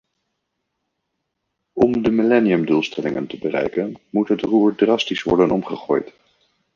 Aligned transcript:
Om 1.73 2.01
de 2.03 2.11
millenniumdoelstellingen 2.11 3.27
te 3.27 3.37
bereiken 3.37 3.99
moet 4.09 4.27
het 4.27 4.41
roer 4.41 4.75
drastisch 4.75 5.23
worden 5.23 5.51
omgegooid. 5.51 6.13